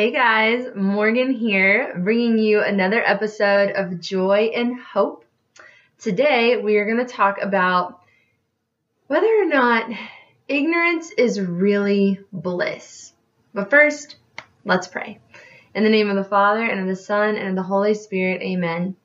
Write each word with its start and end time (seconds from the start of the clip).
Hey 0.00 0.12
guys, 0.12 0.66
Morgan 0.74 1.30
here, 1.30 1.94
bringing 1.98 2.38
you 2.38 2.62
another 2.62 3.06
episode 3.06 3.72
of 3.72 4.00
Joy 4.00 4.50
in 4.54 4.78
Hope. 4.78 5.26
Today 5.98 6.56
we 6.56 6.78
are 6.78 6.86
going 6.86 7.06
to 7.06 7.12
talk 7.12 7.36
about 7.42 8.00
whether 9.08 9.26
or 9.26 9.44
not 9.44 9.90
ignorance 10.48 11.10
is 11.10 11.38
really 11.38 12.18
bliss. 12.32 13.12
But 13.52 13.68
first, 13.68 14.16
let's 14.64 14.88
pray. 14.88 15.18
In 15.74 15.84
the 15.84 15.90
name 15.90 16.08
of 16.08 16.16
the 16.16 16.24
Father, 16.24 16.64
and 16.64 16.80
of 16.80 16.86
the 16.86 16.96
Son, 16.96 17.36
and 17.36 17.50
of 17.50 17.56
the 17.56 17.62
Holy 17.62 17.92
Spirit, 17.92 18.40
amen. 18.40 18.96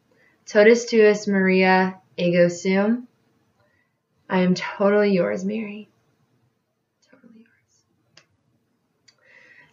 Totus 0.45 0.85
tuus 0.85 1.27
Maria 1.27 1.99
ego 2.15 2.47
sum. 2.47 3.09
I 4.29 4.43
am 4.43 4.55
totally 4.55 5.11
yours, 5.11 5.43
Mary. 5.43 5.89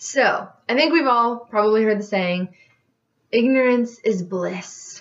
So, 0.05 0.49
I 0.69 0.75
think 0.75 0.93
we've 0.93 1.07
all 1.07 1.37
probably 1.37 1.85
heard 1.85 2.01
the 2.01 2.03
saying, 2.03 2.49
ignorance 3.31 4.01
is 4.01 4.25
bliss. 4.25 5.01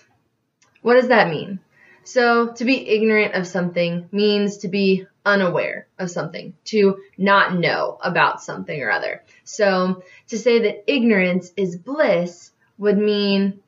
What 0.83 0.93
does 0.93 1.07
that 1.07 1.31
mean? 1.31 1.59
So, 2.03 2.53
to 2.53 2.65
be 2.65 2.87
ignorant 2.87 3.33
of 3.33 3.47
something 3.47 4.07
means 4.11 4.59
to 4.59 4.67
be 4.67 5.07
unaware 5.25 5.87
of 5.97 6.11
something, 6.11 6.53
to 6.65 6.99
not 7.17 7.55
know 7.57 7.97
about 8.03 8.43
something 8.43 8.79
or 8.79 8.91
other. 8.91 9.23
So, 9.43 10.03
to 10.27 10.37
say 10.37 10.59
that 10.59 10.83
ignorance 10.85 11.51
is 11.57 11.75
bliss 11.77 12.51
would 12.77 12.99
mean 12.99 13.59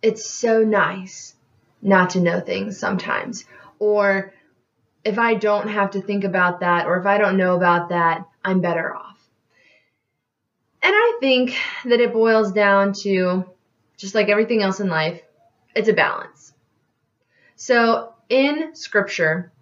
it's 0.00 0.24
so 0.24 0.64
nice 0.64 1.34
not 1.82 2.10
to 2.10 2.20
know 2.20 2.40
things 2.40 2.78
sometimes. 2.78 3.44
Or 3.78 4.32
if 5.04 5.18
I 5.18 5.34
don't 5.34 5.68
have 5.68 5.90
to 5.90 6.00
think 6.00 6.24
about 6.24 6.60
that, 6.60 6.86
or 6.86 6.98
if 6.98 7.04
I 7.04 7.18
don't 7.18 7.36
know 7.36 7.56
about 7.56 7.90
that, 7.90 8.26
I'm 8.42 8.62
better 8.62 8.96
off. 8.96 9.19
And 10.82 10.92
I 10.94 11.18
think 11.20 11.56
that 11.84 12.00
it 12.00 12.12
boils 12.12 12.52
down 12.52 12.94
to 13.02 13.44
just 13.96 14.14
like 14.14 14.28
everything 14.28 14.62
else 14.62 14.80
in 14.80 14.88
life, 14.88 15.20
it's 15.74 15.88
a 15.88 15.92
balance. 15.92 16.54
So 17.56 18.14
in 18.30 18.74
scripture, 18.74 19.52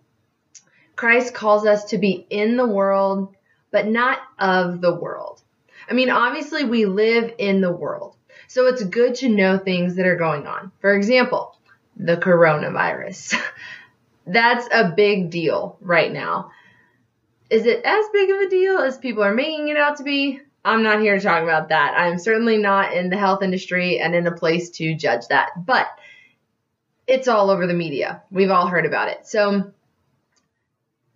Christ 0.94 1.34
calls 1.34 1.66
us 1.66 1.86
to 1.86 1.98
be 1.98 2.26
in 2.30 2.56
the 2.56 2.66
world, 2.66 3.34
but 3.72 3.86
not 3.86 4.18
of 4.38 4.80
the 4.80 4.94
world. 4.94 5.42
I 5.90 5.94
mean, 5.94 6.10
obviously 6.10 6.64
we 6.64 6.86
live 6.86 7.34
in 7.38 7.60
the 7.60 7.72
world. 7.72 8.16
So 8.46 8.66
it's 8.66 8.82
good 8.84 9.16
to 9.16 9.28
know 9.28 9.58
things 9.58 9.96
that 9.96 10.06
are 10.06 10.16
going 10.16 10.46
on. 10.46 10.72
For 10.80 10.94
example, 10.94 11.58
the 11.96 12.16
coronavirus. 12.16 13.38
That's 14.26 14.68
a 14.72 14.92
big 14.94 15.30
deal 15.30 15.76
right 15.80 16.12
now. 16.12 16.52
Is 17.50 17.66
it 17.66 17.82
as 17.84 18.04
big 18.12 18.30
of 18.30 18.40
a 18.40 18.48
deal 18.48 18.78
as 18.78 18.98
people 18.98 19.24
are 19.24 19.34
making 19.34 19.68
it 19.68 19.76
out 19.76 19.96
to 19.96 20.04
be? 20.04 20.40
I'm 20.64 20.82
not 20.82 21.00
here 21.00 21.16
to 21.16 21.22
talk 21.22 21.42
about 21.42 21.70
that. 21.70 21.94
I'm 21.96 22.18
certainly 22.18 22.58
not 22.58 22.92
in 22.92 23.10
the 23.10 23.16
health 23.16 23.42
industry 23.42 23.98
and 23.98 24.14
in 24.14 24.26
a 24.26 24.32
place 24.32 24.70
to 24.70 24.94
judge 24.94 25.28
that. 25.28 25.50
But 25.56 25.86
it's 27.06 27.28
all 27.28 27.50
over 27.50 27.66
the 27.66 27.74
media. 27.74 28.22
We've 28.30 28.50
all 28.50 28.66
heard 28.66 28.84
about 28.84 29.08
it. 29.08 29.26
So 29.26 29.72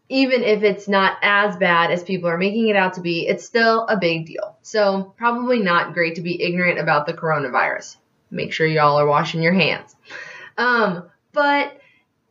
even 0.09 0.43
if 0.43 0.63
it's 0.63 0.89
not 0.89 1.17
as 1.23 1.57
bad 1.57 1.91
as 1.91 2.03
people 2.03 2.29
are 2.29 2.39
making 2.39 2.69
it 2.69 2.77
out 2.77 2.95
to 2.95 3.01
be, 3.01 3.27
it's 3.27 3.45
still 3.45 3.87
a 3.87 3.97
big 3.97 4.27
deal. 4.27 4.57
So 4.63 5.15
probably 5.17 5.61
not 5.61 5.95
great 5.95 6.17
to 6.17 6.23
be 6.23 6.43
ignorant 6.43 6.79
about 6.79 7.07
the 7.07 7.15
coronavirus. 7.15 7.97
Make 8.31 8.53
sure 8.53 8.67
y'all 8.67 8.99
are 8.99 9.07
washing 9.07 9.43
your 9.43 9.53
hands. 9.53 9.95
Um, 10.57 11.11
but 11.33 11.79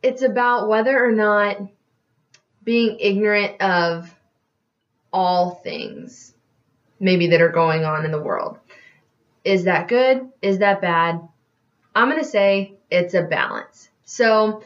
it's 0.02 0.22
about 0.22 0.68
whether 0.68 1.04
or 1.04 1.12
not 1.12 1.58
being 2.64 2.98
ignorant 3.00 3.60
of 3.60 4.12
all 5.12 5.50
things 5.50 6.34
maybe 7.02 7.26
that 7.26 7.42
are 7.42 7.50
going 7.50 7.84
on 7.84 8.04
in 8.04 8.12
the 8.12 8.22
world. 8.22 8.58
Is 9.44 9.64
that 9.64 9.88
good? 9.88 10.28
Is 10.40 10.58
that 10.58 10.80
bad? 10.80 11.20
I'm 11.94 12.08
going 12.08 12.22
to 12.22 12.28
say 12.28 12.74
it's 12.90 13.12
a 13.14 13.22
balance. 13.22 13.90
So, 14.04 14.62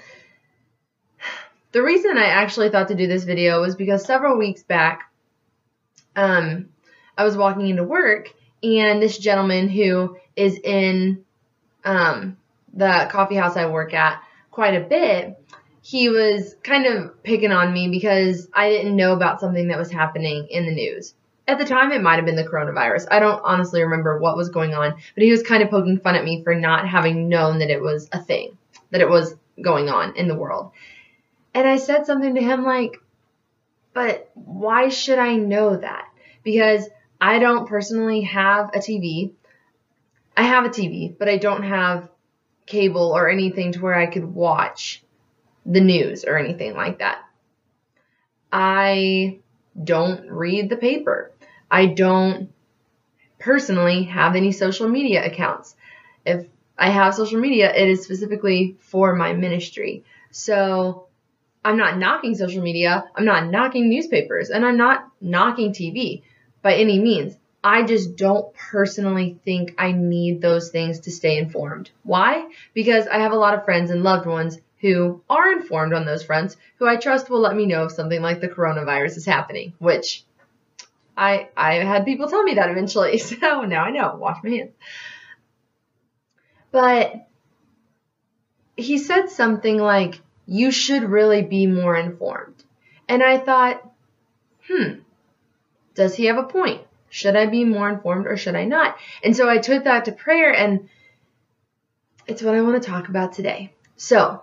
the 1.72 1.82
reason 1.82 2.18
I 2.18 2.26
actually 2.26 2.68
thought 2.68 2.88
to 2.88 2.94
do 2.94 3.06
this 3.06 3.24
video 3.24 3.62
was 3.62 3.74
because 3.74 4.04
several 4.04 4.38
weeks 4.38 4.62
back, 4.62 5.10
um, 6.14 6.68
I 7.16 7.24
was 7.24 7.36
walking 7.36 7.68
into 7.68 7.84
work 7.84 8.28
and 8.62 9.02
this 9.02 9.18
gentleman 9.18 9.68
who 9.68 10.18
is 10.36 10.58
in 10.62 11.24
um, 11.84 12.36
the 12.74 13.08
coffee 13.10 13.34
house 13.34 13.56
I 13.56 13.66
work 13.66 13.94
at 13.94 14.22
quite 14.50 14.74
a 14.74 14.86
bit, 14.86 15.38
he 15.80 16.08
was 16.08 16.54
kind 16.62 16.86
of 16.86 17.22
picking 17.22 17.52
on 17.52 17.72
me 17.72 17.88
because 17.88 18.48
I 18.52 18.68
didn't 18.68 18.96
know 18.96 19.12
about 19.12 19.40
something 19.40 19.68
that 19.68 19.78
was 19.78 19.90
happening 19.90 20.48
in 20.50 20.66
the 20.66 20.74
news 20.74 21.14
at 21.48 21.58
the 21.58 21.64
time 21.64 21.92
it 21.92 22.02
might 22.02 22.16
have 22.16 22.24
been 22.24 22.36
the 22.36 22.44
coronavirus. 22.44 23.06
I 23.10 23.20
don't 23.20 23.40
honestly 23.44 23.82
remember 23.82 24.18
what 24.18 24.36
was 24.36 24.48
going 24.48 24.74
on, 24.74 24.94
but 25.14 25.22
he 25.22 25.30
was 25.30 25.42
kind 25.42 25.62
of 25.62 25.70
poking 25.70 25.98
fun 25.98 26.16
at 26.16 26.24
me 26.24 26.42
for 26.42 26.54
not 26.54 26.88
having 26.88 27.28
known 27.28 27.58
that 27.60 27.70
it 27.70 27.80
was 27.80 28.08
a 28.12 28.22
thing, 28.22 28.56
that 28.90 29.00
it 29.00 29.08
was 29.08 29.34
going 29.62 29.88
on 29.88 30.16
in 30.16 30.28
the 30.28 30.34
world. 30.34 30.72
And 31.54 31.66
I 31.66 31.76
said 31.76 32.06
something 32.06 32.34
to 32.34 32.42
him 32.42 32.64
like, 32.64 33.00
but 33.94 34.30
why 34.34 34.88
should 34.88 35.18
I 35.18 35.36
know 35.36 35.76
that? 35.76 36.08
Because 36.42 36.88
I 37.20 37.38
don't 37.38 37.68
personally 37.68 38.22
have 38.22 38.70
a 38.74 38.78
TV. 38.78 39.32
I 40.36 40.42
have 40.42 40.66
a 40.66 40.68
TV, 40.68 41.16
but 41.16 41.28
I 41.28 41.38
don't 41.38 41.62
have 41.62 42.10
cable 42.66 43.12
or 43.16 43.30
anything 43.30 43.72
to 43.72 43.80
where 43.80 43.94
I 43.94 44.06
could 44.06 44.24
watch 44.24 45.02
the 45.64 45.80
news 45.80 46.24
or 46.24 46.36
anything 46.36 46.74
like 46.74 46.98
that. 46.98 47.20
I 48.52 49.38
don't 49.82 50.30
read 50.30 50.68
the 50.68 50.76
paper. 50.76 51.32
I 51.70 51.86
don't 51.86 52.50
personally 53.38 54.04
have 54.04 54.36
any 54.36 54.52
social 54.52 54.88
media 54.88 55.24
accounts. 55.24 55.76
If 56.24 56.46
I 56.78 56.90
have 56.90 57.14
social 57.14 57.40
media, 57.40 57.74
it 57.74 57.88
is 57.88 58.04
specifically 58.04 58.76
for 58.80 59.14
my 59.14 59.32
ministry. 59.32 60.04
So 60.30 61.06
I'm 61.64 61.76
not 61.76 61.98
knocking 61.98 62.34
social 62.34 62.62
media, 62.62 63.04
I'm 63.14 63.24
not 63.24 63.50
knocking 63.50 63.88
newspapers, 63.88 64.50
and 64.50 64.64
I'm 64.64 64.76
not 64.76 65.08
knocking 65.20 65.72
TV 65.72 66.22
by 66.62 66.74
any 66.74 66.98
means. 66.98 67.36
I 67.64 67.82
just 67.82 68.16
don't 68.16 68.54
personally 68.54 69.38
think 69.44 69.74
I 69.76 69.90
need 69.90 70.40
those 70.40 70.70
things 70.70 71.00
to 71.00 71.10
stay 71.10 71.38
informed. 71.38 71.90
Why? 72.04 72.48
Because 72.74 73.08
I 73.08 73.18
have 73.18 73.32
a 73.32 73.36
lot 73.36 73.54
of 73.54 73.64
friends 73.64 73.90
and 73.90 74.04
loved 74.04 74.26
ones 74.26 74.58
who 74.80 75.22
are 75.28 75.52
informed 75.52 75.92
on 75.92 76.04
those 76.04 76.22
fronts, 76.22 76.56
who 76.78 76.86
I 76.86 76.96
trust 76.96 77.28
will 77.28 77.40
let 77.40 77.56
me 77.56 77.66
know 77.66 77.84
if 77.84 77.92
something 77.92 78.22
like 78.22 78.40
the 78.40 78.48
coronavirus 78.48 79.16
is 79.16 79.26
happening, 79.26 79.72
which 79.78 80.22
I 81.16 81.48
I 81.56 81.74
had 81.74 82.04
people 82.04 82.28
tell 82.28 82.42
me 82.42 82.54
that 82.54 82.70
eventually, 82.70 83.18
so 83.18 83.62
now 83.62 83.84
I 83.84 83.90
know. 83.90 84.16
Wash 84.18 84.42
my 84.42 84.50
hands. 84.50 84.72
But 86.70 87.28
he 88.76 88.98
said 88.98 89.30
something 89.30 89.78
like, 89.78 90.20
"You 90.46 90.70
should 90.70 91.04
really 91.04 91.42
be 91.42 91.66
more 91.66 91.96
informed," 91.96 92.62
and 93.08 93.22
I 93.22 93.38
thought, 93.38 93.82
hmm, 94.68 95.00
does 95.94 96.14
he 96.16 96.26
have 96.26 96.38
a 96.38 96.42
point? 96.42 96.82
Should 97.08 97.36
I 97.36 97.46
be 97.46 97.64
more 97.64 97.88
informed 97.88 98.26
or 98.26 98.36
should 98.36 98.56
I 98.56 98.64
not? 98.64 98.96
And 99.24 99.34
so 99.34 99.48
I 99.48 99.58
took 99.58 99.84
that 99.84 100.04
to 100.04 100.12
prayer, 100.12 100.52
and 100.52 100.88
it's 102.26 102.42
what 102.42 102.54
I 102.54 102.60
want 102.60 102.82
to 102.82 102.88
talk 102.88 103.08
about 103.08 103.32
today. 103.32 103.72
So 103.96 104.42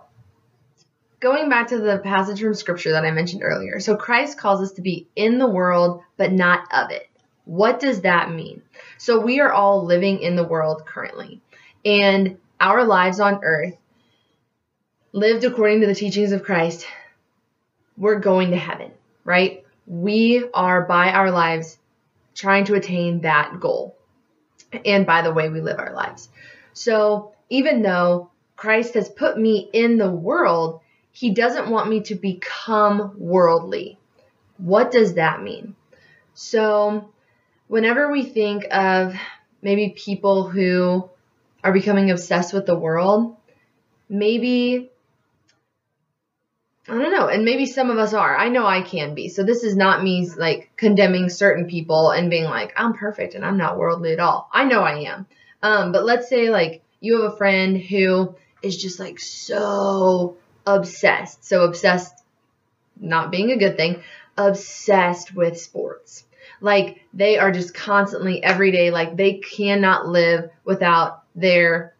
going 1.24 1.48
back 1.48 1.68
to 1.68 1.78
the 1.78 1.96
passage 1.96 2.42
from 2.42 2.52
scripture 2.52 2.92
that 2.92 3.06
I 3.06 3.10
mentioned 3.10 3.42
earlier. 3.42 3.80
So 3.80 3.96
Christ 3.96 4.36
calls 4.36 4.60
us 4.60 4.72
to 4.72 4.82
be 4.82 5.08
in 5.16 5.38
the 5.38 5.48
world, 5.48 6.02
but 6.18 6.30
not 6.30 6.68
of 6.70 6.90
it. 6.90 7.08
What 7.46 7.80
does 7.80 8.02
that 8.02 8.30
mean? 8.30 8.60
So 8.98 9.20
we 9.20 9.40
are 9.40 9.50
all 9.50 9.86
living 9.86 10.20
in 10.20 10.36
the 10.36 10.46
world 10.46 10.84
currently, 10.84 11.40
and 11.82 12.36
our 12.60 12.84
lives 12.84 13.20
on 13.20 13.40
earth, 13.42 13.74
lived 15.12 15.44
according 15.44 15.80
to 15.80 15.86
the 15.86 15.94
teachings 15.94 16.32
of 16.32 16.42
Christ, 16.42 16.86
we're 17.96 18.18
going 18.18 18.50
to 18.50 18.58
heaven, 18.58 18.90
right? 19.24 19.64
We 19.86 20.44
are 20.52 20.82
by 20.82 21.10
our 21.10 21.30
lives 21.30 21.78
trying 22.34 22.66
to 22.66 22.74
attain 22.74 23.22
that 23.22 23.60
goal 23.60 23.96
and 24.84 25.06
by 25.06 25.22
the 25.22 25.32
way 25.32 25.48
we 25.48 25.62
live 25.62 25.78
our 25.78 25.94
lives. 25.94 26.28
So 26.74 27.32
even 27.48 27.80
though 27.80 28.30
Christ 28.56 28.92
has 28.92 29.08
put 29.08 29.38
me 29.38 29.70
in 29.72 29.96
the 29.96 30.10
world, 30.10 30.82
He 31.14 31.30
doesn't 31.30 31.70
want 31.70 31.88
me 31.88 32.00
to 32.02 32.16
become 32.16 33.14
worldly. 33.16 33.98
What 34.58 34.90
does 34.90 35.14
that 35.14 35.40
mean? 35.40 35.76
So, 36.34 37.08
whenever 37.68 38.10
we 38.10 38.24
think 38.24 38.64
of 38.72 39.14
maybe 39.62 39.94
people 39.96 40.48
who 40.48 41.08
are 41.62 41.72
becoming 41.72 42.10
obsessed 42.10 42.52
with 42.52 42.66
the 42.66 42.76
world, 42.76 43.36
maybe 44.08 44.90
I 46.88 46.98
don't 46.98 47.12
know, 47.12 47.28
and 47.28 47.44
maybe 47.44 47.66
some 47.66 47.90
of 47.90 47.98
us 47.98 48.12
are. 48.12 48.36
I 48.36 48.48
know 48.48 48.66
I 48.66 48.82
can 48.82 49.14
be. 49.14 49.28
So 49.28 49.44
this 49.44 49.62
is 49.62 49.76
not 49.76 50.02
me 50.02 50.28
like 50.36 50.72
condemning 50.76 51.30
certain 51.30 51.66
people 51.66 52.10
and 52.10 52.28
being 52.28 52.44
like, 52.44 52.72
I'm 52.76 52.92
perfect 52.92 53.34
and 53.34 53.46
I'm 53.46 53.56
not 53.56 53.78
worldly 53.78 54.12
at 54.12 54.20
all. 54.20 54.50
I 54.52 54.64
know 54.64 54.82
I 54.82 55.04
am. 55.04 55.26
Um, 55.62 55.92
but 55.92 56.04
let's 56.04 56.28
say 56.28 56.50
like 56.50 56.82
you 57.00 57.22
have 57.22 57.32
a 57.32 57.36
friend 57.36 57.80
who 57.80 58.34
is 58.62 58.76
just 58.76 58.98
like 58.98 59.20
so 59.20 60.36
obsessed. 60.66 61.44
So 61.44 61.64
obsessed, 61.64 62.14
not 62.98 63.30
being 63.30 63.52
a 63.52 63.58
good 63.58 63.76
thing, 63.76 64.02
obsessed 64.36 65.34
with 65.34 65.60
sports. 65.60 66.24
Like 66.60 67.00
they 67.12 67.38
are 67.38 67.52
just 67.52 67.74
constantly 67.74 68.42
every 68.42 68.70
day, 68.70 68.90
like 68.90 69.16
they 69.16 69.34
cannot 69.34 70.06
live 70.06 70.50
without 70.64 71.22
their 71.34 71.94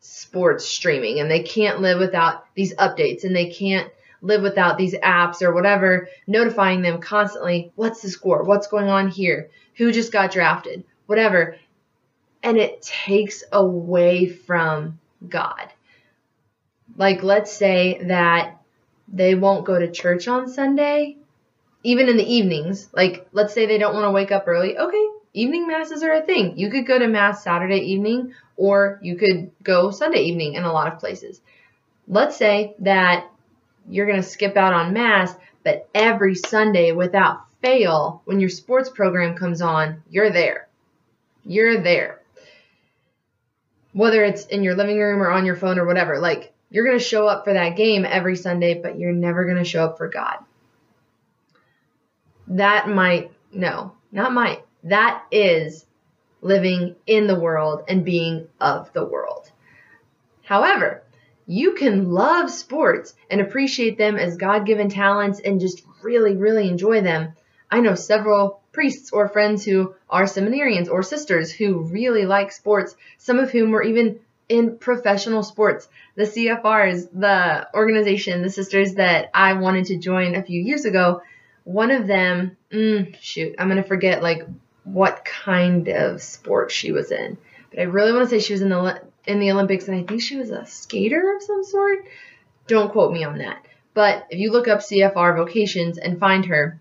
sports 0.00 0.64
streaming 0.64 1.20
and 1.20 1.30
they 1.30 1.42
can't 1.42 1.80
live 1.80 1.98
without 1.98 2.44
these 2.54 2.74
updates 2.74 3.24
and 3.24 3.34
they 3.34 3.50
can't 3.50 3.90
live 4.20 4.42
without 4.42 4.78
these 4.78 4.94
apps 4.94 5.42
or 5.42 5.52
whatever 5.52 6.08
notifying 6.26 6.82
them 6.82 7.00
constantly 7.00 7.72
what's 7.76 8.02
the 8.02 8.08
score? 8.08 8.42
What's 8.42 8.66
going 8.66 8.88
on 8.88 9.08
here? 9.08 9.50
Who 9.76 9.92
just 9.92 10.12
got 10.12 10.32
drafted? 10.32 10.84
Whatever. 11.06 11.56
And 12.42 12.56
it 12.58 12.82
takes 12.82 13.44
away 13.52 14.28
from 14.28 14.98
god 15.28 15.72
like 16.96 17.22
let's 17.22 17.52
say 17.52 18.00
that 18.04 18.60
they 19.08 19.34
won't 19.34 19.64
go 19.64 19.78
to 19.78 19.90
church 19.90 20.28
on 20.28 20.48
sunday 20.48 21.16
even 21.82 22.08
in 22.08 22.16
the 22.16 22.34
evenings 22.34 22.88
like 22.92 23.26
let's 23.32 23.52
say 23.52 23.66
they 23.66 23.78
don't 23.78 23.94
want 23.94 24.04
to 24.04 24.10
wake 24.10 24.32
up 24.32 24.44
early 24.46 24.76
okay 24.78 25.08
evening 25.32 25.66
masses 25.66 26.02
are 26.02 26.12
a 26.12 26.22
thing 26.22 26.56
you 26.56 26.70
could 26.70 26.86
go 26.86 26.98
to 26.98 27.08
mass 27.08 27.42
saturday 27.42 27.80
evening 27.80 28.32
or 28.56 28.98
you 29.02 29.16
could 29.16 29.50
go 29.62 29.90
sunday 29.90 30.22
evening 30.22 30.54
in 30.54 30.64
a 30.64 30.72
lot 30.72 30.92
of 30.92 30.98
places 30.98 31.40
let's 32.08 32.36
say 32.36 32.74
that 32.78 33.28
you're 33.88 34.06
going 34.06 34.20
to 34.20 34.28
skip 34.28 34.56
out 34.56 34.72
on 34.72 34.92
mass, 34.92 35.34
but 35.62 35.88
every 35.94 36.34
Sunday 36.34 36.92
without 36.92 37.44
fail, 37.62 38.22
when 38.24 38.40
your 38.40 38.48
sports 38.48 38.90
program 38.90 39.36
comes 39.36 39.62
on, 39.62 40.02
you're 40.08 40.30
there. 40.30 40.68
You're 41.44 41.82
there. 41.82 42.20
Whether 43.92 44.24
it's 44.24 44.46
in 44.46 44.62
your 44.62 44.74
living 44.74 44.98
room 44.98 45.22
or 45.22 45.30
on 45.30 45.46
your 45.46 45.56
phone 45.56 45.78
or 45.78 45.86
whatever, 45.86 46.18
like 46.18 46.52
you're 46.70 46.86
going 46.86 46.98
to 46.98 47.04
show 47.04 47.26
up 47.26 47.44
for 47.44 47.52
that 47.52 47.76
game 47.76 48.04
every 48.04 48.36
Sunday, 48.36 48.80
but 48.80 48.98
you're 48.98 49.12
never 49.12 49.44
going 49.44 49.58
to 49.58 49.64
show 49.64 49.84
up 49.84 49.98
for 49.98 50.08
God. 50.08 50.38
That 52.48 52.88
might, 52.88 53.30
no, 53.52 53.92
not 54.12 54.32
might. 54.32 54.64
That 54.84 55.24
is 55.30 55.86
living 56.40 56.96
in 57.06 57.26
the 57.26 57.38
world 57.38 57.84
and 57.88 58.04
being 58.04 58.48
of 58.60 58.92
the 58.92 59.04
world. 59.04 59.50
However, 60.42 61.02
you 61.46 61.72
can 61.72 62.10
love 62.10 62.50
sports 62.50 63.14
and 63.30 63.40
appreciate 63.40 63.98
them 63.98 64.16
as 64.16 64.36
God 64.36 64.66
given 64.66 64.88
talents 64.88 65.40
and 65.40 65.60
just 65.60 65.82
really, 66.02 66.36
really 66.36 66.68
enjoy 66.68 67.00
them. 67.00 67.34
I 67.70 67.80
know 67.80 67.94
several 67.94 68.62
priests 68.72 69.10
or 69.12 69.28
friends 69.28 69.64
who 69.64 69.94
are 70.08 70.24
seminarians 70.24 70.90
or 70.90 71.02
sisters 71.02 71.50
who 71.50 71.80
really 71.84 72.26
like 72.26 72.52
sports, 72.52 72.94
some 73.18 73.38
of 73.38 73.50
whom 73.50 73.70
were 73.70 73.82
even 73.82 74.20
in 74.48 74.78
professional 74.78 75.42
sports. 75.42 75.88
The 76.16 76.24
CFRs, 76.24 77.08
the 77.12 77.68
organization, 77.74 78.42
the 78.42 78.50
sisters 78.50 78.94
that 78.94 79.30
I 79.34 79.54
wanted 79.54 79.86
to 79.86 79.98
join 79.98 80.34
a 80.34 80.42
few 80.42 80.60
years 80.60 80.84
ago, 80.84 81.22
one 81.64 81.90
of 81.90 82.06
them, 82.06 82.56
mm, 82.70 83.16
shoot, 83.20 83.54
I'm 83.58 83.68
going 83.68 83.82
to 83.82 83.88
forget 83.88 84.22
like 84.22 84.46
what 84.84 85.24
kind 85.24 85.88
of 85.88 86.22
sport 86.22 86.70
she 86.70 86.92
was 86.92 87.10
in. 87.10 87.38
But 87.70 87.80
I 87.80 87.84
really 87.84 88.12
want 88.12 88.28
to 88.28 88.30
say 88.30 88.44
she 88.44 88.52
was 88.52 88.62
in 88.62 88.68
the 88.68 89.02
in 89.26 89.40
the 89.40 89.50
Olympics, 89.50 89.88
and 89.88 89.96
I 89.96 90.02
think 90.02 90.20
she 90.20 90.36
was 90.36 90.50
a 90.50 90.66
skater 90.66 91.34
of 91.34 91.42
some 91.42 91.64
sort. 91.64 92.04
Don't 92.66 92.92
quote 92.92 93.12
me 93.12 93.24
on 93.24 93.38
that. 93.38 93.64
But 93.94 94.26
if 94.28 94.38
you 94.38 94.52
look 94.52 94.68
up 94.68 94.80
CFR 94.80 95.36
vocations 95.36 95.98
and 95.98 96.18
find 96.18 96.44
her, 96.46 96.80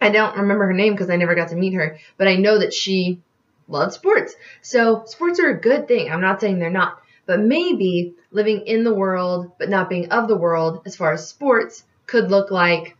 I 0.00 0.10
don't 0.10 0.36
remember 0.38 0.66
her 0.66 0.72
name 0.72 0.94
because 0.94 1.10
I 1.10 1.16
never 1.16 1.34
got 1.34 1.48
to 1.48 1.56
meet 1.56 1.74
her, 1.74 1.98
but 2.16 2.28
I 2.28 2.36
know 2.36 2.58
that 2.58 2.72
she 2.72 3.20
loved 3.68 3.92
sports. 3.92 4.34
So 4.62 5.04
sports 5.06 5.40
are 5.40 5.50
a 5.50 5.60
good 5.60 5.88
thing. 5.88 6.10
I'm 6.10 6.20
not 6.20 6.40
saying 6.40 6.58
they're 6.58 6.70
not. 6.70 7.00
But 7.26 7.40
maybe 7.40 8.14
living 8.30 8.66
in 8.66 8.84
the 8.84 8.94
world 8.94 9.52
but 9.58 9.68
not 9.68 9.88
being 9.88 10.10
of 10.10 10.28
the 10.28 10.36
world 10.36 10.82
as 10.86 10.94
far 10.96 11.12
as 11.12 11.28
sports 11.28 11.84
could 12.06 12.30
look 12.30 12.50
like 12.50 12.96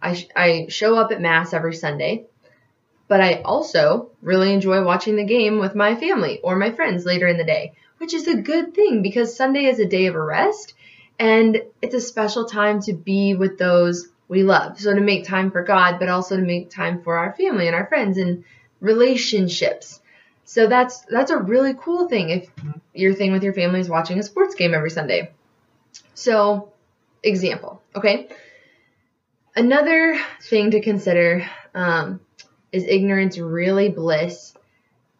I, 0.00 0.14
sh- 0.14 0.28
I 0.36 0.66
show 0.68 0.96
up 0.96 1.10
at 1.12 1.20
Mass 1.20 1.52
every 1.54 1.74
Sunday, 1.74 2.26
but 3.08 3.20
I 3.20 3.40
also 3.42 4.10
really 4.22 4.52
enjoy 4.52 4.84
watching 4.84 5.16
the 5.16 5.24
game 5.24 5.58
with 5.58 5.74
my 5.74 5.96
family 5.96 6.40
or 6.42 6.56
my 6.56 6.70
friends 6.70 7.06
later 7.06 7.26
in 7.26 7.38
the 7.38 7.44
day 7.44 7.72
which 7.98 8.14
is 8.14 8.28
a 8.28 8.36
good 8.36 8.74
thing 8.74 9.02
because 9.02 9.34
Sunday 9.34 9.64
is 9.64 9.78
a 9.78 9.86
day 9.86 10.06
of 10.06 10.14
rest 10.14 10.74
and 11.18 11.62
it's 11.80 11.94
a 11.94 12.00
special 12.00 12.44
time 12.44 12.80
to 12.82 12.92
be 12.92 13.34
with 13.34 13.58
those 13.58 14.08
we 14.28 14.42
love. 14.42 14.80
So 14.80 14.94
to 14.94 15.00
make 15.00 15.24
time 15.24 15.50
for 15.50 15.62
God, 15.62 15.98
but 15.98 16.08
also 16.08 16.36
to 16.36 16.42
make 16.42 16.70
time 16.70 17.02
for 17.02 17.16
our 17.16 17.32
family 17.32 17.66
and 17.66 17.74
our 17.74 17.86
friends 17.86 18.18
and 18.18 18.44
relationships. 18.80 20.00
So 20.44 20.66
that's 20.66 21.00
that's 21.02 21.30
a 21.30 21.38
really 21.38 21.74
cool 21.74 22.08
thing 22.08 22.30
if 22.30 22.50
your 22.92 23.14
thing 23.14 23.32
with 23.32 23.42
your 23.42 23.54
family 23.54 23.80
is 23.80 23.88
watching 23.88 24.18
a 24.18 24.22
sports 24.22 24.54
game 24.54 24.74
every 24.74 24.90
Sunday. 24.90 25.32
So, 26.14 26.72
example, 27.22 27.82
okay. 27.96 28.28
Another 29.56 30.18
thing 30.42 30.72
to 30.72 30.80
consider 30.80 31.48
um, 31.74 32.20
is 32.72 32.84
ignorance 32.84 33.38
really 33.38 33.88
bliss 33.88 34.54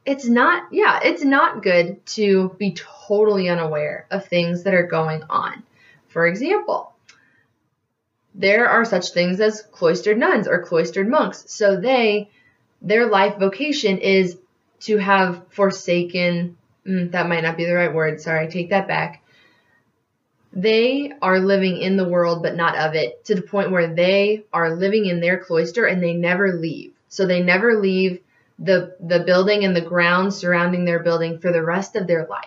it's 0.04 0.26
not, 0.26 0.64
yeah, 0.70 1.00
it's 1.02 1.24
not 1.24 1.62
good 1.62 2.04
to 2.06 2.54
be 2.58 2.76
totally 3.06 3.48
unaware 3.48 4.06
of 4.10 4.26
things 4.26 4.64
that 4.64 4.74
are 4.74 4.86
going 4.86 5.22
on. 5.30 5.62
For 6.08 6.26
example, 6.26 6.92
there 8.34 8.68
are 8.68 8.84
such 8.84 9.12
things 9.12 9.40
as 9.40 9.62
cloistered 9.62 10.18
nuns 10.18 10.46
or 10.46 10.62
cloistered 10.62 11.08
monks. 11.08 11.44
So 11.48 11.80
they, 11.80 12.30
their 12.82 13.06
life 13.06 13.38
vocation 13.38 13.98
is 13.98 14.36
to 14.84 14.98
have 14.98 15.42
forsaken, 15.48 16.56
mm, 16.86 17.10
that 17.12 17.28
might 17.28 17.42
not 17.42 17.56
be 17.56 17.64
the 17.64 17.74
right 17.74 17.92
word. 17.92 18.20
Sorry, 18.20 18.48
take 18.48 18.70
that 18.70 18.88
back. 18.88 19.22
They 20.52 21.12
are 21.20 21.40
living 21.40 21.78
in 21.78 21.96
the 21.96 22.08
world, 22.08 22.42
but 22.42 22.54
not 22.54 22.76
of 22.76 22.94
it 22.94 23.24
to 23.24 23.34
the 23.34 23.42
point 23.42 23.72
where 23.72 23.92
they 23.92 24.44
are 24.52 24.76
living 24.76 25.06
in 25.06 25.20
their 25.20 25.38
cloister 25.38 25.86
and 25.86 26.02
they 26.02 26.12
never 26.12 26.52
leave. 26.52 26.92
So 27.08 27.26
they 27.26 27.42
never 27.42 27.80
leave 27.80 28.20
the, 28.58 28.94
the 29.00 29.20
building 29.20 29.64
and 29.64 29.74
the 29.74 29.80
grounds 29.80 30.36
surrounding 30.36 30.84
their 30.84 31.00
building 31.00 31.38
for 31.38 31.50
the 31.50 31.62
rest 31.62 31.96
of 31.96 32.06
their 32.06 32.26
life. 32.26 32.44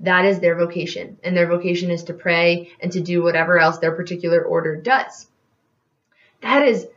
That 0.00 0.24
is 0.24 0.40
their 0.40 0.56
vocation. 0.56 1.18
And 1.22 1.36
their 1.36 1.46
vocation 1.46 1.90
is 1.90 2.04
to 2.04 2.14
pray 2.14 2.72
and 2.80 2.90
to 2.92 3.00
do 3.00 3.22
whatever 3.22 3.58
else 3.58 3.78
their 3.78 3.94
particular 3.94 4.42
order 4.42 4.74
does. 4.74 5.28
That 6.40 6.66
is 6.66 6.88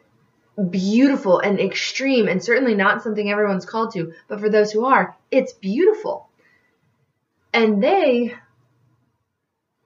beautiful 0.69 1.39
and 1.39 1.59
extreme 1.59 2.27
and 2.27 2.43
certainly 2.43 2.75
not 2.75 3.03
something 3.03 3.29
everyone's 3.29 3.65
called 3.65 3.93
to, 3.93 4.13
but 4.27 4.39
for 4.39 4.49
those 4.49 4.71
who 4.71 4.85
are, 4.85 5.15
it's 5.31 5.53
beautiful. 5.53 6.29
And 7.53 7.83
they 7.83 8.33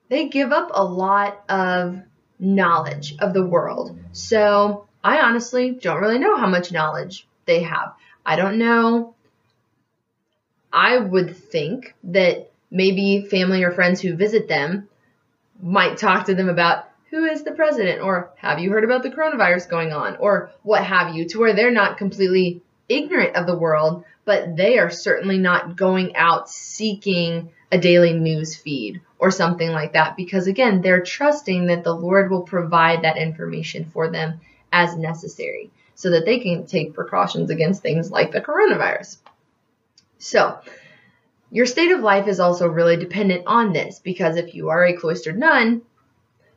they 0.08 0.28
give 0.28 0.52
up 0.52 0.70
a 0.74 0.84
lot 0.84 1.44
of 1.48 2.00
knowledge 2.38 3.14
of 3.20 3.32
the 3.32 3.46
world. 3.46 3.96
So, 4.12 4.88
I 5.02 5.20
honestly 5.20 5.70
don't 5.70 6.00
really 6.00 6.18
know 6.18 6.36
how 6.36 6.48
much 6.48 6.72
knowledge 6.72 7.26
they 7.46 7.62
have. 7.62 7.94
I 8.26 8.36
don't 8.36 8.58
know. 8.58 9.14
I 10.72 10.98
would 10.98 11.36
think 11.36 11.94
that 12.04 12.50
maybe 12.70 13.22
family 13.22 13.62
or 13.62 13.72
friends 13.72 14.00
who 14.00 14.14
visit 14.14 14.46
them 14.48 14.88
might 15.62 15.98
talk 15.98 16.26
to 16.26 16.34
them 16.34 16.48
about 16.48 16.89
who 17.10 17.24
is 17.24 17.42
the 17.42 17.52
president? 17.52 18.02
Or 18.02 18.30
have 18.36 18.60
you 18.60 18.70
heard 18.70 18.84
about 18.84 19.02
the 19.02 19.10
coronavirus 19.10 19.68
going 19.68 19.92
on? 19.92 20.16
Or 20.16 20.52
what 20.62 20.84
have 20.84 21.14
you? 21.14 21.26
To 21.28 21.40
where 21.40 21.54
they're 21.54 21.70
not 21.70 21.98
completely 21.98 22.62
ignorant 22.88 23.36
of 23.36 23.46
the 23.46 23.58
world, 23.58 24.04
but 24.24 24.56
they 24.56 24.78
are 24.78 24.90
certainly 24.90 25.38
not 25.38 25.76
going 25.76 26.14
out 26.16 26.48
seeking 26.48 27.50
a 27.72 27.78
daily 27.78 28.12
news 28.12 28.56
feed 28.56 29.00
or 29.18 29.30
something 29.30 29.70
like 29.70 29.92
that. 29.92 30.16
Because 30.16 30.46
again, 30.46 30.80
they're 30.80 31.02
trusting 31.02 31.66
that 31.66 31.84
the 31.84 31.94
Lord 31.94 32.30
will 32.30 32.42
provide 32.42 33.02
that 33.02 33.16
information 33.16 33.84
for 33.84 34.08
them 34.08 34.40
as 34.72 34.96
necessary 34.96 35.70
so 35.96 36.10
that 36.10 36.24
they 36.24 36.38
can 36.38 36.66
take 36.66 36.94
precautions 36.94 37.50
against 37.50 37.82
things 37.82 38.10
like 38.10 38.30
the 38.32 38.40
coronavirus. 38.40 39.18
So, 40.18 40.58
your 41.50 41.66
state 41.66 41.90
of 41.90 42.00
life 42.00 42.28
is 42.28 42.38
also 42.38 42.68
really 42.68 42.96
dependent 42.96 43.44
on 43.46 43.72
this 43.72 43.98
because 43.98 44.36
if 44.36 44.54
you 44.54 44.68
are 44.68 44.84
a 44.84 44.96
cloistered 44.96 45.36
nun, 45.36 45.82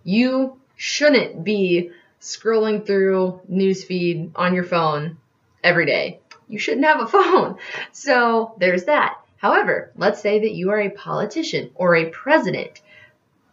you 0.03 0.60
shouldn't 0.75 1.43
be 1.43 1.91
scrolling 2.22 2.86
through 2.86 3.41
newsfeed 3.51 4.31
on 4.36 4.53
your 4.53 4.63
phone 4.63 5.17
every 5.63 5.86
day. 5.86 6.19
You 6.48 6.60
shouldn't 6.60 6.86
have 6.86 7.01
a 7.01 7.07
phone. 7.17 7.57
So 7.91 8.55
there's 8.60 8.86
that. 8.86 9.17
However, 9.38 9.91
let's 9.98 10.22
say 10.22 10.39
that 10.39 10.53
you 10.53 10.72
are 10.72 10.79
a 10.79 10.89
politician 10.89 11.72
or 11.75 11.95
a 11.95 12.10
president. 12.10 12.81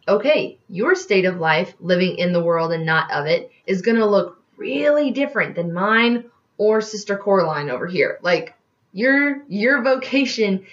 okay, 0.07 0.57
your 0.67 0.95
state 0.95 1.25
of 1.25 1.39
life, 1.39 1.73
living 1.79 2.17
in 2.17 2.33
the 2.33 2.43
world 2.43 2.71
and 2.71 2.85
not 2.85 3.11
of 3.11 3.25
it, 3.27 3.51
is 3.67 3.81
going 3.81 3.97
to 3.97 4.05
look 4.05 4.41
really 4.57 5.11
different 5.11 5.55
than 5.55 5.73
mine 5.73 6.25
or 6.57 6.81
Sister 6.81 7.17
Coraline 7.17 7.69
over 7.69 7.87
here. 7.87 8.19
Like 8.21 8.53
your 8.93 9.43
your 9.47 9.81
vocation 9.83 10.65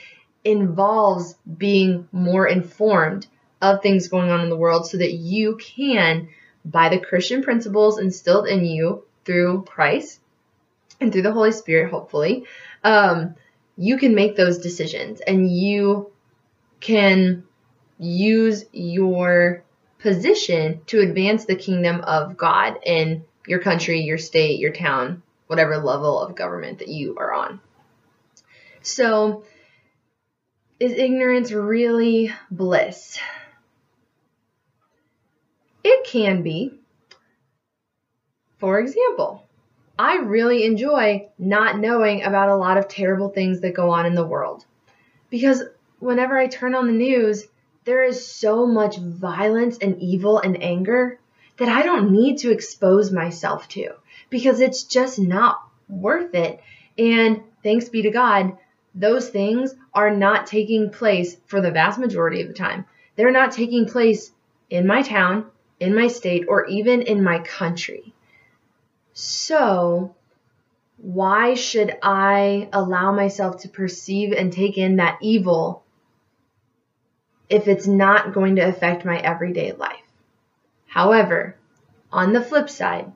involves 0.44 1.34
being 1.56 2.08
more 2.12 2.46
informed 2.46 3.26
of 3.60 3.82
things 3.82 4.08
going 4.08 4.30
on 4.30 4.40
in 4.40 4.50
the 4.50 4.56
world 4.56 4.86
so 4.86 4.98
that 4.98 5.12
you 5.12 5.56
can 5.56 6.28
by 6.64 6.88
the 6.88 7.00
Christian 7.00 7.42
principles 7.42 7.98
instilled 7.98 8.46
in 8.46 8.64
you 8.64 9.04
through 9.24 9.64
Christ 9.64 10.20
and 11.00 11.12
through 11.12 11.22
the 11.22 11.32
Holy 11.32 11.52
Spirit, 11.52 11.90
hopefully, 11.90 12.44
um, 12.84 13.34
you 13.76 13.96
can 13.96 14.14
make 14.14 14.36
those 14.36 14.58
decisions 14.58 15.20
and 15.20 15.50
you 15.50 16.10
can 16.80 17.44
use 17.98 18.64
your 18.72 19.62
position 19.98 20.80
to 20.86 21.00
advance 21.00 21.44
the 21.44 21.56
kingdom 21.56 22.00
of 22.02 22.36
God 22.36 22.78
in 22.84 23.24
your 23.46 23.60
country, 23.60 24.00
your 24.00 24.18
state, 24.18 24.60
your 24.60 24.72
town, 24.72 25.22
whatever 25.46 25.78
level 25.78 26.20
of 26.20 26.36
government 26.36 26.78
that 26.78 26.88
you 26.88 27.16
are 27.18 27.32
on. 27.32 27.60
So, 28.82 29.44
is 30.78 30.92
ignorance 30.92 31.50
really 31.50 32.32
bliss? 32.50 33.18
It 35.84 36.04
can 36.04 36.42
be. 36.42 36.72
For 38.58 38.80
example, 38.80 39.46
I 39.98 40.16
really 40.16 40.64
enjoy 40.64 41.28
not 41.38 41.78
knowing 41.78 42.22
about 42.22 42.48
a 42.48 42.56
lot 42.56 42.76
of 42.76 42.88
terrible 42.88 43.28
things 43.28 43.60
that 43.60 43.74
go 43.74 43.90
on 43.90 44.06
in 44.06 44.14
the 44.14 44.26
world. 44.26 44.64
Because 45.30 45.62
whenever 45.98 46.36
I 46.36 46.46
turn 46.46 46.74
on 46.74 46.86
the 46.86 46.92
news, 46.92 47.46
there 47.84 48.02
is 48.02 48.26
so 48.26 48.66
much 48.66 48.98
violence 48.98 49.78
and 49.78 50.00
evil 50.00 50.38
and 50.38 50.62
anger 50.62 51.18
that 51.58 51.68
I 51.68 51.82
don't 51.82 52.12
need 52.12 52.38
to 52.38 52.50
expose 52.50 53.10
myself 53.10 53.68
to 53.68 53.90
because 54.30 54.60
it's 54.60 54.84
just 54.84 55.18
not 55.18 55.60
worth 55.88 56.34
it. 56.34 56.60
And 56.96 57.42
thanks 57.62 57.88
be 57.88 58.02
to 58.02 58.10
God, 58.10 58.56
those 58.94 59.28
things 59.28 59.74
are 59.94 60.14
not 60.14 60.46
taking 60.46 60.90
place 60.90 61.36
for 61.46 61.60
the 61.60 61.70
vast 61.70 61.98
majority 61.98 62.42
of 62.42 62.48
the 62.48 62.54
time. 62.54 62.84
They're 63.16 63.32
not 63.32 63.52
taking 63.52 63.86
place 63.86 64.32
in 64.70 64.86
my 64.86 65.02
town, 65.02 65.46
in 65.80 65.94
my 65.94 66.08
state, 66.08 66.46
or 66.48 66.66
even 66.66 67.02
in 67.02 67.22
my 67.22 67.38
country. 67.38 68.12
So, 69.12 70.14
why 70.96 71.54
should 71.54 71.96
I 72.02 72.68
allow 72.72 73.12
myself 73.12 73.62
to 73.62 73.68
perceive 73.68 74.32
and 74.32 74.52
take 74.52 74.76
in 74.76 74.96
that 74.96 75.18
evil 75.22 75.84
if 77.48 77.68
it's 77.68 77.86
not 77.86 78.34
going 78.34 78.56
to 78.56 78.68
affect 78.68 79.04
my 79.04 79.18
everyday 79.18 79.72
life? 79.72 80.02
However, 80.86 81.56
on 82.10 82.32
the 82.32 82.42
flip 82.42 82.68
side, 82.68 83.12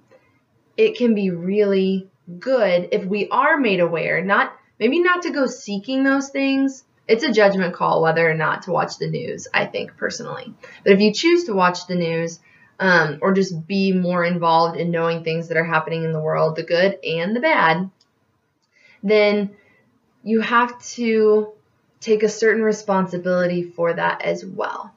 it 0.76 0.96
can 0.96 1.14
be 1.14 1.30
really 1.30 2.08
good 2.38 2.88
if 2.92 3.04
we 3.04 3.28
are 3.28 3.58
made 3.58 3.80
aware, 3.80 4.22
not 4.22 4.52
maybe 4.78 5.00
not 5.00 5.22
to 5.22 5.30
go 5.30 5.46
seeking 5.46 6.04
those 6.04 6.28
things. 6.28 6.84
It's 7.08 7.24
a 7.24 7.32
judgment 7.32 7.74
call 7.74 8.00
whether 8.00 8.28
or 8.28 8.34
not 8.34 8.62
to 8.62 8.72
watch 8.72 8.98
the 8.98 9.08
news, 9.08 9.48
I 9.52 9.66
think 9.66 9.96
personally. 9.96 10.54
But 10.84 10.92
if 10.92 11.00
you 11.00 11.12
choose 11.12 11.44
to 11.44 11.52
watch 11.52 11.86
the 11.86 11.96
news, 11.96 12.38
um, 12.82 13.18
or 13.22 13.32
just 13.32 13.68
be 13.68 13.92
more 13.92 14.24
involved 14.24 14.76
in 14.76 14.90
knowing 14.90 15.22
things 15.22 15.46
that 15.48 15.56
are 15.56 15.64
happening 15.64 16.02
in 16.02 16.12
the 16.12 16.20
world, 16.20 16.56
the 16.56 16.64
good 16.64 16.98
and 17.04 17.34
the 17.34 17.38
bad, 17.38 17.88
then 19.04 19.54
you 20.24 20.40
have 20.40 20.82
to 20.84 21.52
take 22.00 22.24
a 22.24 22.28
certain 22.28 22.62
responsibility 22.62 23.62
for 23.62 23.92
that 23.92 24.22
as 24.22 24.44
well. 24.44 24.92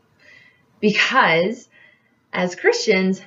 Because 0.80 1.70
as 2.34 2.56
Christians, 2.56 3.22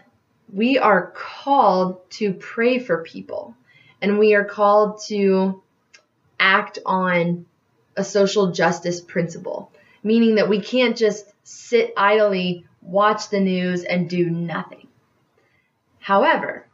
we 0.53 0.77
are 0.77 1.13
called 1.15 2.11
to 2.11 2.33
pray 2.33 2.81
for 2.81 3.05
people 3.05 3.55
and 4.03 4.19
we 4.19 4.35
are 4.35 4.45
called 4.45 5.01
to 5.07 5.63
act 6.41 6.81
on 6.85 7.47
a 7.97 8.03
social 8.03 8.51
justice 8.51 9.01
principle, 9.01 9.71
meaning 10.03 10.35
that 10.35 10.49
we 10.49 10.61
can't 10.61 10.97
just 10.97 11.33
sit 11.45 11.93
idly, 11.97 12.67
watch 12.89 13.29
the 13.29 13.41
news, 13.41 13.85
and 13.85 14.09
do 14.09 14.29
nothing. 14.31 14.89
However, 16.01 16.67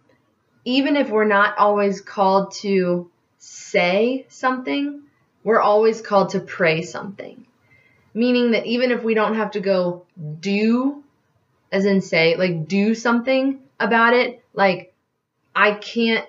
even 0.65 0.97
if 0.97 1.11
we're 1.11 1.25
not 1.25 1.59
always 1.59 2.01
called 2.01 2.53
to 2.53 3.11
say 3.39 4.27
something, 4.29 5.03
we're 5.43 5.61
always 5.61 6.01
called 6.01 6.31
to 6.31 6.41
pray 6.41 6.83
something. 6.83 7.47
Meaning 8.15 8.53
that 8.53 8.65
even 8.65 8.93
if 8.93 9.03
we 9.03 9.15
don't 9.15 9.35
have 9.35 9.53
to 9.53 9.61
go 9.61 10.07
do, 10.41 11.03
as 11.73 11.85
in 11.85 12.01
say, 12.01 12.37
like 12.37 12.69
do 12.69 12.95
something 12.95 13.61
about 13.81 14.15
it, 14.15 14.43
like 14.55 14.95
I 15.55 15.73
can't 15.73 16.27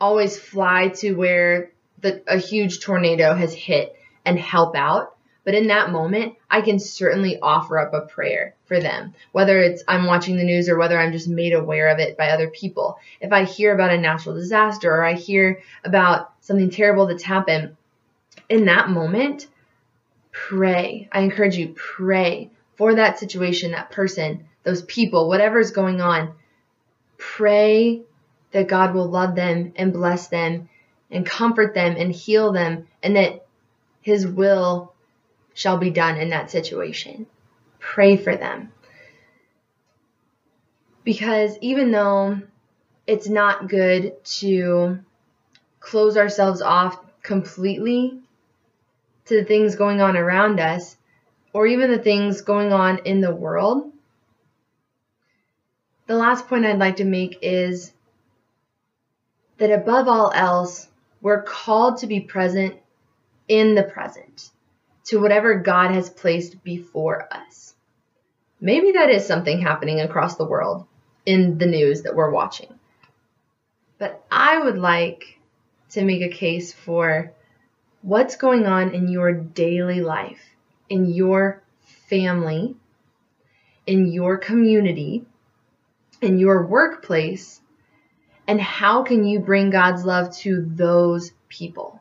always 0.00 0.38
fly 0.38 0.88
to 0.88 1.14
where 1.14 1.72
the, 2.00 2.22
a 2.26 2.36
huge 2.36 2.80
tornado 2.80 3.34
has 3.34 3.54
hit 3.54 3.96
and 4.24 4.38
help 4.38 4.76
out. 4.76 5.15
But 5.46 5.54
in 5.54 5.68
that 5.68 5.92
moment, 5.92 6.34
I 6.50 6.60
can 6.60 6.80
certainly 6.80 7.38
offer 7.40 7.78
up 7.78 7.94
a 7.94 8.00
prayer 8.00 8.56
for 8.64 8.80
them, 8.80 9.14
whether 9.30 9.60
it's 9.60 9.84
I'm 9.86 10.06
watching 10.06 10.36
the 10.36 10.42
news 10.42 10.68
or 10.68 10.76
whether 10.76 10.98
I'm 10.98 11.12
just 11.12 11.28
made 11.28 11.52
aware 11.52 11.88
of 11.88 12.00
it 12.00 12.18
by 12.18 12.30
other 12.30 12.48
people. 12.50 12.98
If 13.20 13.32
I 13.32 13.44
hear 13.44 13.72
about 13.72 13.92
a 13.92 13.96
natural 13.96 14.34
disaster 14.34 14.92
or 14.92 15.04
I 15.04 15.12
hear 15.12 15.60
about 15.84 16.32
something 16.40 16.68
terrible 16.68 17.06
that's 17.06 17.22
happened, 17.22 17.76
in 18.48 18.64
that 18.64 18.90
moment, 18.90 19.46
pray. 20.32 21.08
I 21.12 21.20
encourage 21.20 21.56
you, 21.56 21.76
pray 21.76 22.50
for 22.74 22.96
that 22.96 23.20
situation, 23.20 23.70
that 23.70 23.92
person, 23.92 24.48
those 24.64 24.82
people, 24.82 25.28
whatever's 25.28 25.70
going 25.70 26.00
on. 26.00 26.34
Pray 27.18 28.02
that 28.50 28.66
God 28.66 28.94
will 28.94 29.08
love 29.08 29.36
them 29.36 29.74
and 29.76 29.92
bless 29.92 30.26
them 30.26 30.68
and 31.08 31.24
comfort 31.24 31.72
them 31.72 31.94
and 31.96 32.10
heal 32.10 32.50
them 32.50 32.88
and 33.00 33.14
that 33.14 33.46
his 34.02 34.26
will 34.26 34.92
shall 35.56 35.78
be 35.78 35.88
done 35.88 36.18
in 36.18 36.28
that 36.28 36.50
situation. 36.50 37.26
Pray 37.78 38.18
for 38.18 38.36
them. 38.36 38.70
Because 41.02 41.56
even 41.62 41.90
though 41.90 42.42
it's 43.06 43.26
not 43.26 43.66
good 43.66 44.22
to 44.24 44.98
close 45.80 46.18
ourselves 46.18 46.60
off 46.60 47.00
completely 47.22 48.20
to 49.24 49.36
the 49.36 49.44
things 49.46 49.76
going 49.76 50.02
on 50.02 50.14
around 50.14 50.60
us, 50.60 50.98
or 51.54 51.66
even 51.66 51.90
the 51.90 51.98
things 51.98 52.42
going 52.42 52.74
on 52.74 52.98
in 53.06 53.22
the 53.22 53.34
world, 53.34 53.90
the 56.06 56.16
last 56.16 56.48
point 56.48 56.66
I'd 56.66 56.78
like 56.78 56.96
to 56.96 57.04
make 57.04 57.38
is 57.40 57.94
that 59.56 59.72
above 59.72 60.06
all 60.06 60.30
else, 60.34 60.88
we're 61.22 61.42
called 61.42 61.96
to 61.98 62.06
be 62.06 62.20
present 62.20 62.74
in 63.48 63.74
the 63.74 63.84
present 63.84 64.50
to 65.06 65.20
whatever 65.20 65.60
God 65.60 65.92
has 65.92 66.10
placed 66.10 66.62
before 66.62 67.28
us. 67.32 67.74
Maybe 68.60 68.92
that 68.92 69.10
is 69.10 69.26
something 69.26 69.60
happening 69.60 70.00
across 70.00 70.36
the 70.36 70.46
world 70.46 70.86
in 71.24 71.58
the 71.58 71.66
news 71.66 72.02
that 72.02 72.14
we're 72.14 72.30
watching. 72.30 72.72
But 73.98 74.24
I 74.30 74.58
would 74.58 74.78
like 74.78 75.38
to 75.90 76.04
make 76.04 76.22
a 76.22 76.34
case 76.34 76.72
for 76.72 77.32
what's 78.02 78.36
going 78.36 78.66
on 78.66 78.94
in 78.94 79.08
your 79.08 79.32
daily 79.32 80.00
life, 80.00 80.42
in 80.88 81.06
your 81.06 81.62
family, 82.08 82.76
in 83.86 84.06
your 84.06 84.38
community, 84.38 85.24
in 86.20 86.38
your 86.38 86.66
workplace, 86.66 87.60
and 88.48 88.60
how 88.60 89.02
can 89.02 89.24
you 89.24 89.40
bring 89.40 89.70
God's 89.70 90.04
love 90.04 90.34
to 90.38 90.64
those 90.68 91.32
people? 91.48 92.00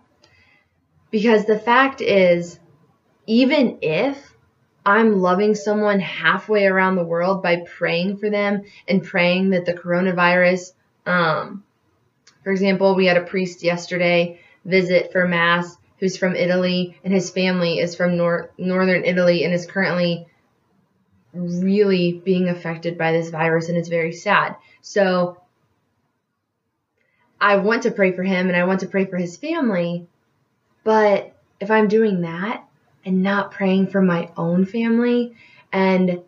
Because 1.11 1.45
the 1.45 1.59
fact 1.59 2.01
is, 2.01 2.59
even 3.27 3.79
if 3.81 4.33
I'm 4.85 5.19
loving 5.19 5.55
someone 5.55 5.99
halfway 5.99 6.65
around 6.65 6.95
the 6.95 7.03
world 7.03 7.41
by 7.41 7.63
praying 7.65 8.17
for 8.17 8.29
them 8.29 8.63
and 8.87 9.03
praying 9.03 9.49
that 9.51 9.65
the 9.65 9.73
coronavirus, 9.73 10.73
um, 11.05 11.63
for 12.43 12.51
example, 12.51 12.95
we 12.95 13.07
had 13.07 13.17
a 13.17 13.23
priest 13.23 13.63
yesterday 13.63 14.39
visit 14.63 15.11
for 15.11 15.27
mass 15.27 15.77
who's 15.97 16.17
from 16.17 16.35
Italy 16.35 16.99
and 17.03 17.13
his 17.13 17.31
family 17.31 17.79
is 17.79 17.95
from 17.95 18.17
nor- 18.17 18.51
northern 18.57 19.03
Italy 19.05 19.43
and 19.43 19.53
is 19.53 19.65
currently 19.65 20.27
really 21.33 22.21
being 22.23 22.49
affected 22.49 22.97
by 22.97 23.11
this 23.11 23.29
virus 23.29 23.69
and 23.69 23.77
it's 23.77 23.89
very 23.89 24.13
sad. 24.13 24.55
So 24.81 25.41
I 27.41 27.57
want 27.57 27.83
to 27.83 27.91
pray 27.91 28.11
for 28.11 28.23
him 28.23 28.47
and 28.47 28.55
I 28.55 28.65
want 28.65 28.81
to 28.81 28.87
pray 28.87 29.05
for 29.05 29.17
his 29.17 29.37
family, 29.37 30.07
but 30.83 31.35
if 31.59 31.71
I'm 31.71 31.87
doing 31.87 32.21
that, 32.21 32.65
and 33.05 33.21
not 33.21 33.51
praying 33.51 33.87
for 33.87 34.01
my 34.01 34.29
own 34.35 34.65
family 34.65 35.35
and 35.71 36.21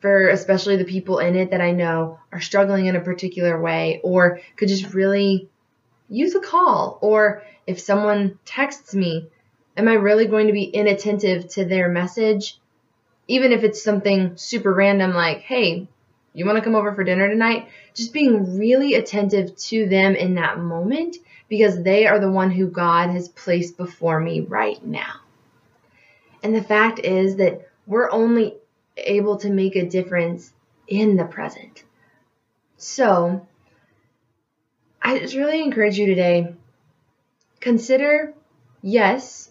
for 0.00 0.28
especially 0.28 0.76
the 0.76 0.84
people 0.84 1.18
in 1.18 1.36
it 1.36 1.50
that 1.50 1.60
I 1.60 1.70
know 1.70 2.18
are 2.32 2.40
struggling 2.40 2.86
in 2.86 2.96
a 2.96 3.00
particular 3.00 3.60
way 3.60 4.00
or 4.02 4.40
could 4.56 4.68
just 4.68 4.92
really 4.92 5.48
use 6.08 6.34
a 6.34 6.40
call 6.40 6.98
or 7.00 7.42
if 7.66 7.80
someone 7.80 8.38
texts 8.44 8.94
me 8.94 9.28
am 9.76 9.88
I 9.88 9.94
really 9.94 10.26
going 10.26 10.48
to 10.48 10.52
be 10.52 10.64
inattentive 10.64 11.48
to 11.50 11.64
their 11.64 11.88
message 11.88 12.58
even 13.28 13.52
if 13.52 13.64
it's 13.64 13.82
something 13.82 14.36
super 14.36 14.72
random 14.72 15.14
like, 15.14 15.40
hey, 15.40 15.88
you 16.34 16.44
want 16.44 16.58
to 16.58 16.64
come 16.64 16.74
over 16.74 16.94
for 16.94 17.04
dinner 17.04 17.28
tonight? 17.28 17.68
Just 17.94 18.12
being 18.12 18.58
really 18.58 18.94
attentive 18.94 19.56
to 19.56 19.88
them 19.88 20.14
in 20.14 20.34
that 20.34 20.58
moment 20.58 21.16
because 21.48 21.82
they 21.82 22.06
are 22.06 22.18
the 22.18 22.30
one 22.30 22.50
who 22.50 22.66
God 22.66 23.10
has 23.10 23.28
placed 23.28 23.76
before 23.76 24.18
me 24.20 24.40
right 24.40 24.84
now. 24.84 25.20
And 26.44 26.54
the 26.54 26.62
fact 26.62 26.98
is 26.98 27.36
that 27.36 27.66
we're 27.86 28.10
only 28.10 28.54
able 28.98 29.38
to 29.38 29.50
make 29.50 29.76
a 29.76 29.88
difference 29.88 30.52
in 30.86 31.16
the 31.16 31.24
present. 31.24 31.82
So, 32.76 33.48
I 35.00 35.18
just 35.18 35.34
really 35.34 35.62
encourage 35.62 35.98
you 35.98 36.06
today 36.06 36.54
consider 37.60 38.34
yes, 38.82 39.50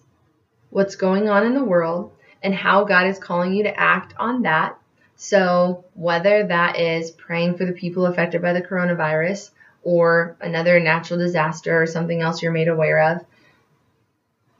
what's 0.70 0.96
going 0.96 1.30
on 1.30 1.48
in 1.48 1.56
the 1.56 1.64
world 1.64 2.12
and 2.44 2.54
how 2.54 2.84
God 2.84 3.08
is 3.08 3.18
calling 3.18 3.54
you 3.54 3.64
to 3.64 3.80
act 3.80 4.14
on 4.18 4.44
that. 4.44 4.78
So, 5.16 5.86
whether 5.96 6.46
that 6.46 6.80
is 6.80 7.10
praying 7.10 7.58
for 7.58 7.66
the 7.66 7.72
people 7.72 8.06
affected 8.06 8.44
by 8.44 8.54
the 8.54 8.62
coronavirus 8.62 9.50
or 9.82 10.38
another 10.40 10.80
natural 10.80 11.18
disaster 11.18 11.82
or 11.82 11.88
something 11.88 12.22
else 12.22 12.44
you're 12.44 12.52
made 12.52 12.68
aware 12.68 13.16
of, 13.16 13.26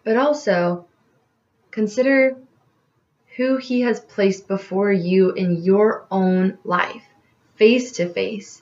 but 0.04 0.18
also 0.18 0.88
consider 1.74 2.38
who 3.36 3.58
He 3.58 3.82
has 3.82 4.00
placed 4.00 4.48
before 4.48 4.92
you 4.92 5.32
in 5.32 5.64
your 5.64 6.06
own 6.12 6.60
life, 6.64 7.04
face 7.56 7.94
to 7.94 8.08
face, 8.08 8.62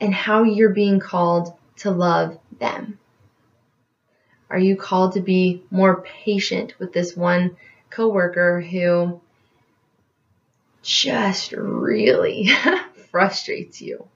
and 0.00 0.14
how 0.14 0.42
you're 0.42 0.68
being 0.68 1.00
called 1.00 1.54
to 1.76 1.90
love 1.90 2.38
them. 2.58 2.98
Are 4.50 4.58
you 4.58 4.76
called 4.76 5.14
to 5.14 5.20
be 5.20 5.64
more 5.70 6.02
patient 6.02 6.78
with 6.78 6.92
this 6.92 7.16
one 7.16 7.56
coworker 7.88 8.60
who 8.60 9.20
just 10.82 11.52
really 11.52 12.50
frustrates 13.10 13.80
you? 13.80 14.06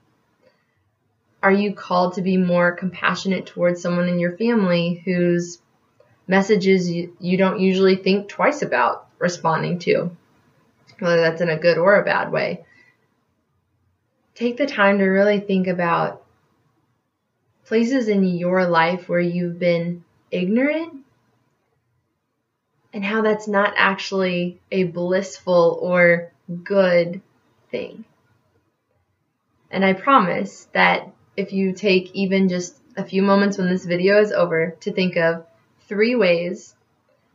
Are 1.41 1.51
you 1.51 1.73
called 1.73 2.13
to 2.13 2.21
be 2.21 2.37
more 2.37 2.71
compassionate 2.71 3.47
towards 3.47 3.81
someone 3.81 4.07
in 4.07 4.19
your 4.19 4.37
family 4.37 5.01
whose 5.03 5.60
messages 6.31 6.89
you, 6.89 7.15
you 7.19 7.37
don't 7.37 7.59
usually 7.59 7.97
think 7.97 8.29
twice 8.29 8.61
about 8.61 9.05
responding 9.19 9.79
to? 9.79 10.09
Whether 10.97 11.17
that's 11.17 11.41
in 11.41 11.49
a 11.49 11.59
good 11.59 11.77
or 11.77 11.95
a 11.95 12.05
bad 12.05 12.31
way. 12.31 12.63
Take 14.33 14.55
the 14.55 14.65
time 14.65 14.99
to 14.99 15.03
really 15.03 15.41
think 15.41 15.67
about 15.67 16.23
places 17.65 18.07
in 18.07 18.23
your 18.23 18.65
life 18.65 19.09
where 19.09 19.19
you've 19.19 19.59
been 19.59 20.05
ignorant 20.31 21.03
and 22.93 23.03
how 23.03 23.21
that's 23.21 23.49
not 23.49 23.73
actually 23.75 24.61
a 24.71 24.85
blissful 24.85 25.79
or 25.81 26.31
good 26.63 27.21
thing. 27.71 28.05
And 29.69 29.83
I 29.83 29.93
promise 29.93 30.69
that 30.71 31.11
if 31.35 31.51
you 31.51 31.73
take 31.73 32.15
even 32.15 32.47
just 32.47 32.77
a 32.95 33.03
few 33.03 33.21
moments 33.21 33.57
when 33.57 33.69
this 33.69 33.85
video 33.85 34.21
is 34.21 34.31
over 34.31 34.77
to 34.81 34.93
think 34.93 35.17
of 35.17 35.45
three 35.91 36.15
ways 36.15 36.73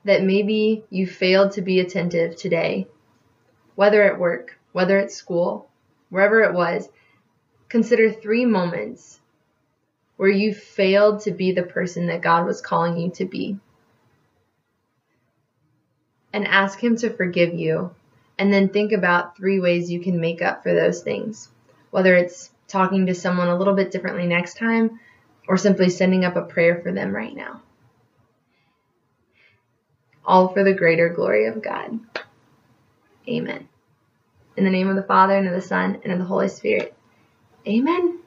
that 0.06 0.22
maybe 0.22 0.82
you 0.88 1.06
failed 1.06 1.52
to 1.52 1.60
be 1.60 1.78
attentive 1.78 2.34
today, 2.34 2.86
whether 3.74 4.02
at 4.02 4.18
work, 4.18 4.58
whether 4.72 4.98
at 4.98 5.12
school, 5.12 5.68
wherever 6.08 6.40
it 6.42 6.54
was, 6.54 6.88
consider 7.68 8.10
three 8.10 8.46
moments 8.46 9.20
where 10.16 10.30
you 10.30 10.54
failed 10.54 11.20
to 11.20 11.32
be 11.32 11.52
the 11.52 11.64
person 11.64 12.06
that 12.06 12.22
God 12.22 12.46
was 12.46 12.62
calling 12.62 12.96
you 12.96 13.10
to 13.16 13.26
be. 13.26 13.58
And 16.32 16.48
ask 16.48 16.82
Him 16.82 16.96
to 16.96 17.10
forgive 17.10 17.52
you. 17.52 17.94
And 18.38 18.50
then 18.50 18.70
think 18.70 18.92
about 18.92 19.36
three 19.36 19.60
ways 19.60 19.90
you 19.90 20.00
can 20.00 20.18
make 20.18 20.40
up 20.40 20.62
for 20.62 20.72
those 20.72 21.02
things. 21.02 21.50
Whether 21.90 22.14
it's 22.14 22.50
talking 22.68 23.04
to 23.04 23.14
someone 23.14 23.48
a 23.48 23.58
little 23.58 23.74
bit 23.74 23.90
differently 23.90 24.26
next 24.26 24.56
time 24.56 24.98
or 25.46 25.58
simply 25.58 25.90
sending 25.90 26.24
up 26.24 26.36
a 26.36 26.42
prayer 26.42 26.80
for 26.82 26.90
them 26.90 27.14
right 27.14 27.36
now. 27.36 27.60
All 30.26 30.48
for 30.48 30.64
the 30.64 30.74
greater 30.74 31.08
glory 31.08 31.46
of 31.46 31.62
God. 31.62 32.00
Amen. 33.28 33.68
In 34.56 34.64
the 34.64 34.70
name 34.70 34.88
of 34.88 34.96
the 34.96 35.02
Father, 35.02 35.36
and 35.36 35.46
of 35.46 35.54
the 35.54 35.60
Son, 35.60 36.00
and 36.02 36.12
of 36.12 36.18
the 36.18 36.24
Holy 36.24 36.48
Spirit. 36.48 36.94
Amen. 37.66 38.20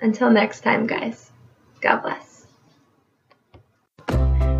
Until 0.00 0.30
next 0.30 0.60
time, 0.60 0.86
guys. 0.86 1.30
God 1.80 2.00
bless. 2.02 2.46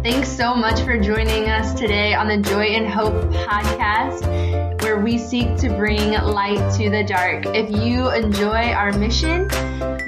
Thanks 0.03 0.29
so 0.29 0.55
much 0.55 0.81
for 0.83 0.99
joining 0.99 1.49
us 1.49 1.73
today 1.73 2.15
on 2.15 2.29
the 2.29 2.37
Joy 2.37 2.67
in 2.67 2.85
Hope 2.85 3.15
podcast, 3.33 4.74
we 5.05 5.19
seek 5.19 5.55
to 5.59 5.69
bring 5.69 6.13
light 6.13 6.73
to 6.79 6.89
the 6.89 7.05
dark. 7.05 7.45
If 7.55 7.69
you 7.71 8.11
enjoy 8.11 8.73
our 8.73 8.91
mission, 8.93 9.49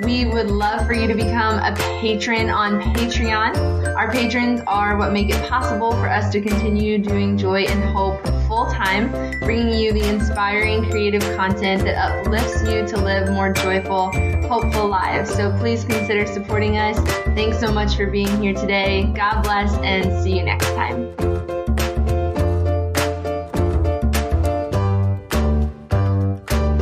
we 0.03 0.25
would 0.25 0.51
love 0.51 0.87
for 0.87 0.95
you 0.95 1.07
to 1.07 1.15
become 1.15 1.59
a 1.59 1.77
patron 2.01 2.49
on 2.49 2.81
Patreon. 2.81 3.95
Our 3.95 4.11
patrons 4.11 4.63
are 4.67 4.97
what 4.97 5.13
make 5.13 5.29
it 5.29 5.49
possible 5.51 5.93
for 5.93 6.09
us 6.09 6.33
to 6.33 6.41
continue 6.41 6.97
doing 6.97 7.37
Joy 7.37 7.65
in 7.65 7.83
Hope 7.83 8.27
full 8.49 8.67
time, 8.71 9.11
bringing 9.41 9.79
you 9.79 9.93
the 9.93 10.09
inspiring 10.09 10.89
creative 10.89 11.23
content 11.37 11.83
that 11.85 11.97
uplifts 11.97 12.63
you 12.63 12.87
to 12.87 12.97
live 12.97 13.29
more 13.31 13.53
joyful, 13.53 14.11
hopeful 14.49 14.89
lives. 14.89 15.29
So 15.35 15.55
please 15.59 15.85
consider 15.85 16.27
supporting 16.27 16.79
us. 16.79 16.99
Thanks 17.35 17.61
so 17.61 17.71
much 17.71 17.97
for 17.97 18.07
being 18.07 18.41
here 18.41 18.55
today. 18.55 19.13
God 19.15 19.43
bless 19.43 19.75
and 19.79 20.23
see 20.23 20.39
you 20.39 20.43
next 20.43 20.69
time. 20.69 21.36